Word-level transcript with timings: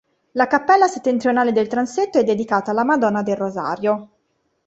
La 0.31 0.47
cappella 0.47 0.87
settentrionale 0.87 1.51
del 1.51 1.67
transetto 1.67 2.17
è 2.17 2.23
dedicata 2.23 2.71
alla 2.71 2.83
Madonna 2.83 3.21
del 3.21 3.35
Rosario. 3.35 4.09